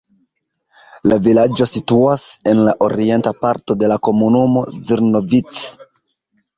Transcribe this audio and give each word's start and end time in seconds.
La 1.11 1.17
vilaĝo 1.27 1.67
situas 1.73 2.25
en 2.53 2.63
la 2.71 2.75
orienta 2.89 3.37
parto 3.45 3.79
de 3.85 3.93
la 3.95 4.01
komunumo 4.11 4.69
Zrnovci. 4.91 5.71